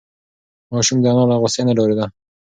ماشوم 0.71 0.97
د 1.01 1.05
انا 1.11 1.23
له 1.29 1.35
غوسې 1.41 1.61
نه 1.67 1.73
ډارېده. 1.77 2.05